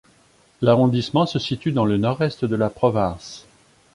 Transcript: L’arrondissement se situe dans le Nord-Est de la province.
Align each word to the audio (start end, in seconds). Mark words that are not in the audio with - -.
L’arrondissement 0.61 1.27
se 1.27 1.37
situe 1.37 1.71
dans 1.73 1.85
le 1.85 1.97
Nord-Est 1.97 2.43
de 2.43 2.55
la 2.55 2.71
province. 2.71 3.45